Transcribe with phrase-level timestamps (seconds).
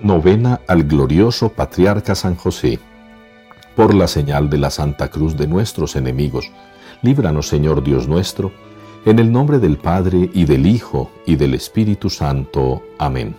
[0.00, 2.78] Novena al glorioso Patriarca San José.
[3.74, 6.52] Por la señal de la Santa Cruz de nuestros enemigos,
[7.02, 8.52] líbranos Señor Dios nuestro,
[9.04, 12.84] en el nombre del Padre y del Hijo y del Espíritu Santo.
[12.96, 13.34] Amén.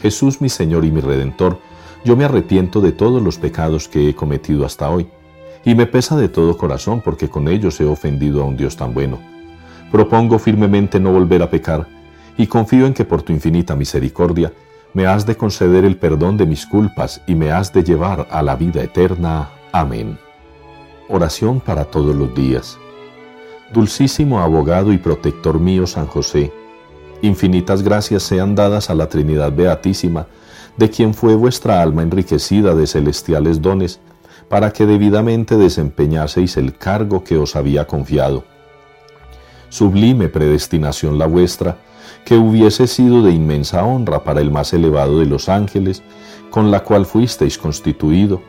[0.00, 1.58] Jesús mi Señor y mi Redentor,
[2.06, 5.08] yo me arrepiento de todos los pecados que he cometido hasta hoy,
[5.62, 8.94] y me pesa de todo corazón porque con ellos he ofendido a un Dios tan
[8.94, 9.18] bueno.
[9.92, 11.86] Propongo firmemente no volver a pecar,
[12.38, 14.50] y confío en que por tu infinita misericordia,
[14.92, 18.42] me has de conceder el perdón de mis culpas y me has de llevar a
[18.42, 19.50] la vida eterna.
[19.72, 20.18] Amén.
[21.08, 22.78] Oración para todos los días.
[23.72, 26.52] Dulcísimo abogado y protector mío San José,
[27.22, 30.26] infinitas gracias sean dadas a la Trinidad Beatísima,
[30.76, 34.00] de quien fue vuestra alma enriquecida de celestiales dones,
[34.48, 38.42] para que debidamente desempeñaseis el cargo que os había confiado.
[39.68, 41.76] Sublime predestinación la vuestra,
[42.24, 46.02] que hubiese sido de inmensa honra para el más elevado de los ángeles,
[46.50, 48.42] con la cual fuisteis constituido,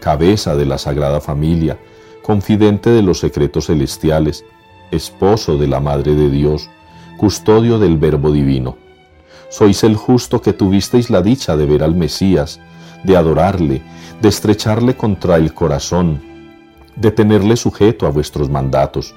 [0.00, 1.78] cabeza de la Sagrada Familia,
[2.22, 4.44] confidente de los secretos celestiales,
[4.90, 6.70] esposo de la Madre de Dios,
[7.16, 8.76] custodio del Verbo Divino.
[9.48, 12.60] Sois el justo que tuvisteis la dicha de ver al Mesías,
[13.04, 13.82] de adorarle,
[14.20, 16.20] de estrecharle contra el corazón,
[16.96, 19.14] de tenerle sujeto a vuestros mandatos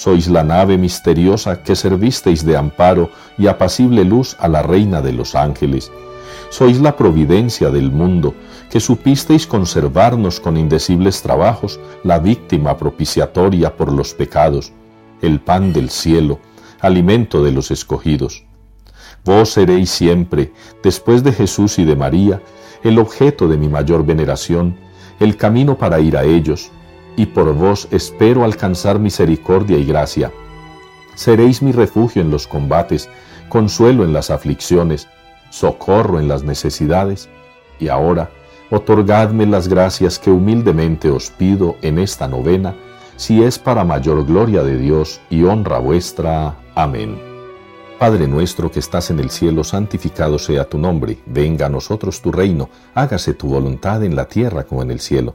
[0.00, 5.12] sois la nave misteriosa que servisteis de amparo y apacible luz a la Reina de
[5.12, 5.92] los ángeles.
[6.48, 8.32] Sois la providencia del mundo,
[8.70, 14.72] que supisteis conservarnos con indecibles trabajos la víctima propiciatoria por los pecados,
[15.20, 16.38] el pan del cielo,
[16.80, 18.46] alimento de los escogidos.
[19.22, 20.50] Vos seréis siempre,
[20.82, 22.40] después de Jesús y de María,
[22.82, 24.78] el objeto de mi mayor veneración,
[25.18, 26.72] el camino para ir a ellos,
[27.16, 30.32] y por vos espero alcanzar misericordia y gracia.
[31.14, 33.08] Seréis mi refugio en los combates,
[33.48, 35.08] consuelo en las aflicciones,
[35.50, 37.28] socorro en las necesidades,
[37.78, 38.30] y ahora
[38.70, 42.74] otorgadme las gracias que humildemente os pido en esta novena,
[43.16, 46.56] si es para mayor gloria de Dios y honra vuestra.
[46.74, 47.30] Amén.
[47.98, 52.32] Padre nuestro que estás en el cielo, santificado sea tu nombre, venga a nosotros tu
[52.32, 55.34] reino, hágase tu voluntad en la tierra como en el cielo.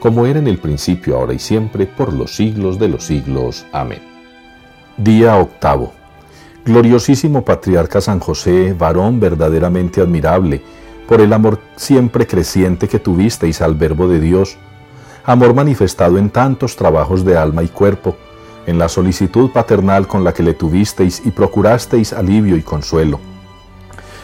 [0.00, 3.66] como era en el principio, ahora y siempre, por los siglos de los siglos.
[3.72, 4.02] Amén.
[4.96, 5.92] Día octavo.
[6.64, 10.62] Gloriosísimo Patriarca San José, varón verdaderamente admirable,
[11.06, 14.58] por el amor siempre creciente que tuvisteis al Verbo de Dios,
[15.24, 18.16] amor manifestado en tantos trabajos de alma y cuerpo,
[18.66, 23.20] en la solicitud paternal con la que le tuvisteis y procurasteis alivio y consuelo.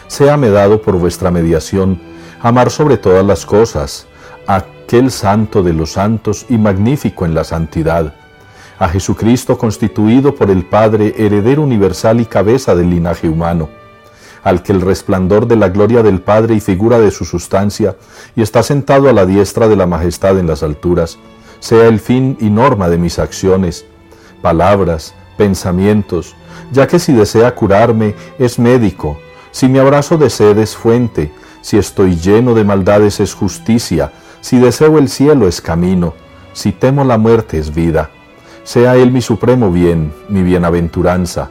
[0.07, 1.99] Séame dado por vuestra mediación
[2.41, 4.05] amar sobre todas las cosas,
[4.93, 8.13] aquel santo de los santos y magnífico en la santidad,
[8.77, 13.69] a Jesucristo constituido por el Padre, heredero universal y cabeza del linaje humano,
[14.43, 17.95] al que el resplandor de la gloria del Padre y figura de su sustancia,
[18.35, 21.17] y está sentado a la diestra de la majestad en las alturas,
[21.59, 23.87] sea el fin y norma de mis acciones,
[24.43, 26.35] palabras, pensamientos,
[26.71, 29.17] ya que si desea curarme es médico,
[29.49, 34.11] si mi abrazo de sed es fuente, si estoy lleno de maldades es justicia,
[34.43, 36.15] si deseo el cielo es camino,
[36.51, 38.09] si temo la muerte es vida.
[38.65, 41.49] Sea Él mi supremo bien, mi bienaventuranza,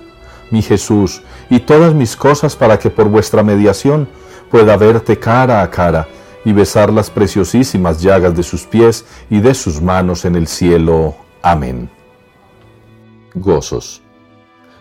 [0.51, 4.09] mi Jesús, y todas mis cosas para que por vuestra mediación
[4.51, 6.07] pueda verte cara a cara
[6.45, 11.15] y besar las preciosísimas llagas de sus pies y de sus manos en el cielo.
[11.41, 11.89] Amén.
[13.35, 14.03] Gozos.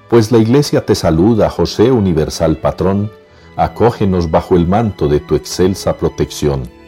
[0.10, 3.10] Pues la Iglesia te saluda, José universal patrón,
[3.56, 6.81] acógenos bajo el manto de tu excelsa protección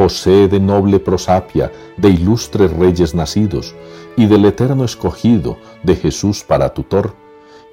[0.00, 3.74] José de noble prosapia, de ilustres reyes nacidos,
[4.16, 7.14] y del eterno escogido, de Jesús para tutor,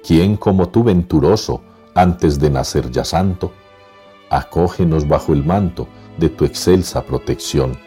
[0.06, 1.62] quien como tú venturoso,
[1.94, 3.52] antes de nacer ya santo,
[4.28, 5.88] acógenos bajo el manto
[6.18, 7.78] de tu excelsa protección.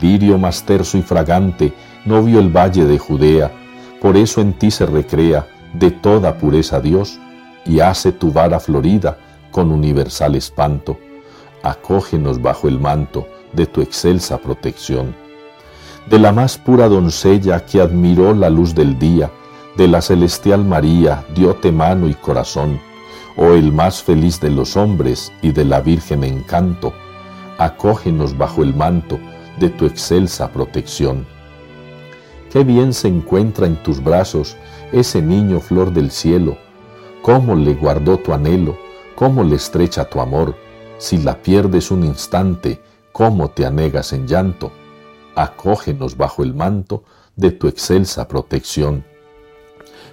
[0.00, 1.74] Lirio más terso y fragante,
[2.06, 3.52] no vio el valle de Judea,
[4.00, 7.20] por eso en ti se recrea de toda pureza Dios,
[7.66, 9.18] y hace tu vara florida
[9.50, 10.96] con universal espanto
[11.62, 15.14] acógenos bajo el manto de tu excelsa protección.
[16.08, 19.30] De la más pura doncella que admiró la luz del día,
[19.76, 22.80] de la celestial María, diote mano y corazón,
[23.40, 26.92] Oh el más feliz de los hombres y de la Virgen encanto,
[27.56, 29.20] acógenos bajo el manto
[29.60, 31.24] de tu excelsa protección.
[32.50, 34.56] Qué bien se encuentra en tus brazos
[34.90, 36.58] ese niño flor del cielo,
[37.22, 38.76] cómo le guardó tu anhelo,
[39.14, 40.56] cómo le estrecha tu amor,
[40.98, 44.72] si la pierdes un instante, cómo te anegas en llanto.
[45.34, 47.04] Acógenos bajo el manto
[47.36, 49.04] de tu excelsa protección.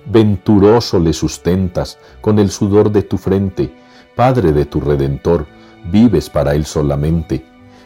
[0.05, 3.73] Venturoso le sustentas con el sudor de tu frente,
[4.15, 5.47] Padre de tu Redentor,
[5.91, 7.45] vives para él solamente,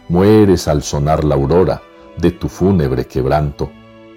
[0.09, 1.81] mueres al sonar la aurora
[2.17, 3.71] de tu fúnebre quebranto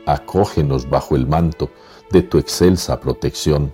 [0.06, 1.70] acógenos bajo el manto
[2.10, 3.72] de tu excelsa protección.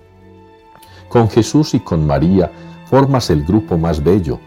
[1.07, 2.51] Con Jesús y con María
[2.85, 4.39] formas el grupo más bello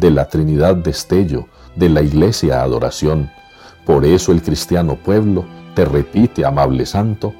[0.00, 3.30] de la Trinidad destello, de la Iglesia adoración.
[3.84, 5.44] Por eso el cristiano pueblo
[5.74, 7.34] te repite, amable santo,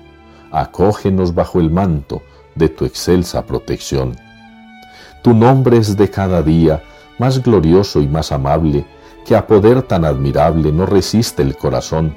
[0.51, 2.23] acógenos bajo el manto
[2.55, 4.17] de tu excelsa protección.
[5.23, 6.83] Tu nombre es de cada día
[7.19, 8.85] más glorioso y más amable,
[9.25, 12.15] que a poder tan admirable no resiste el corazón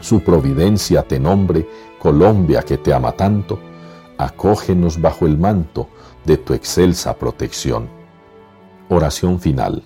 [0.00, 1.66] su providencia te nombre,
[1.98, 3.58] Colombia que te ama tanto,
[4.18, 5.88] acógenos bajo el manto
[6.24, 7.95] de tu excelsa protección.
[8.88, 9.82] Oración final.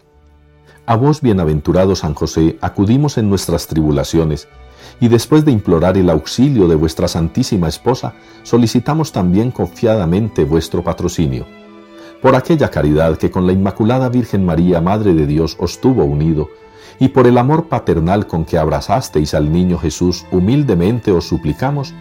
[0.84, 4.48] A vos, bienaventurado San José, acudimos en nuestras tribulaciones,
[5.00, 8.12] y después de implorar el auxilio de vuestra Santísima Esposa,
[8.42, 11.46] solicitamos también confiadamente vuestro patrocinio.
[12.20, 16.50] Por aquella caridad que con la Inmaculada Virgen María, Madre de Dios, os tuvo unido,
[16.98, 21.94] y por el amor paternal con que abrazasteis al niño Jesús, humildemente os suplicamos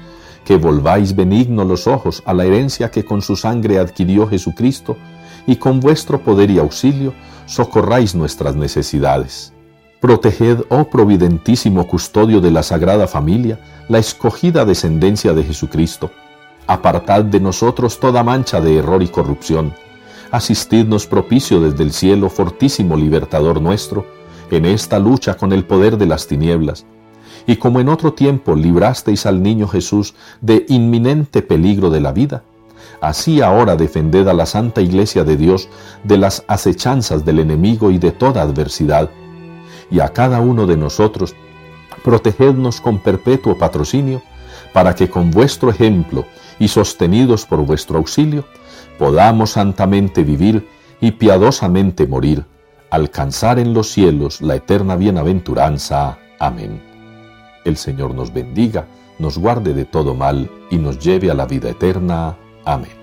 [0.44, 4.98] que volváis benigno los ojos a la herencia que con su sangre adquirió Jesucristo,
[5.48, 7.14] y con vuestro poder y auxilio
[7.46, 9.54] socorráis nuestras necesidades.
[10.00, 13.60] Proteged, oh providentísimo custodio de la Sagrada Familia,
[13.90, 16.12] la escogida descendencia de Jesucristo.
[16.68, 19.74] Apartad de nosotros toda mancha de error y corrupción.
[20.32, 24.06] Asistidnos propicio desde el cielo, fortísimo libertador nuestro,
[24.52, 26.86] en esta lucha con el poder de las tinieblas.
[27.48, 32.44] Y como en otro tiempo librasteis al niño Jesús de inminente peligro de la vida,
[33.02, 35.70] así ahora defended a la Santa Iglesia de Dios
[36.04, 39.10] de las acechanzas del enemigo y de toda adversidad.
[39.92, 41.36] Y a cada uno de nosotros,
[42.04, 44.22] protegednos con perpetuo patrocinio,
[44.74, 46.26] para que con vuestro ejemplo
[46.60, 48.46] y sostenidos por vuestro auxilio,
[48.98, 50.68] podamos santamente vivir
[51.02, 52.46] y piadosamente morir
[52.90, 56.18] alcanzar en los cielos la eterna bienaventuranza.
[56.40, 56.82] Amén.
[57.66, 58.88] El Señor nos bendiga,
[59.20, 62.38] nos guarde de todo mal y nos lleve a la vida eterna.
[62.70, 62.99] Amén.